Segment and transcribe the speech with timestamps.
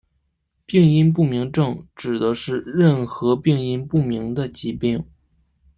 [0.65, 5.05] 病因不明症指的是任何病因不明的疾病。